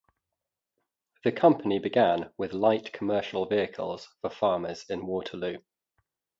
The 1.23 1.31
company 1.31 1.77
began 1.77 2.33
with 2.35 2.53
light 2.53 2.91
commercial 2.91 3.45
vehicles 3.45 4.09
for 4.21 4.31
farmers 4.31 4.83
in 4.89 5.05
Waterloo. 5.05 5.59